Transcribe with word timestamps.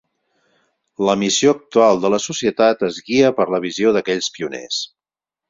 La 1.09 1.13
missió 1.23 1.53
actual 1.57 2.01
de 2.05 2.11
la 2.13 2.19
Societat 2.23 2.81
es 2.89 2.99
guia 3.11 3.31
per 3.41 3.47
la 3.57 3.61
visió 3.67 3.93
d'aquells 3.99 4.33
pioners. 4.39 4.83